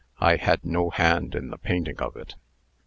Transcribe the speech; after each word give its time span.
I 0.17 0.37
had 0.37 0.65
no 0.65 0.89
hand 0.89 1.35
in 1.35 1.49
the 1.51 1.59
painting 1.59 1.99
of 2.01 2.15
it." 2.15 2.33